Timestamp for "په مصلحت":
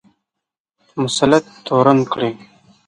0.87-1.45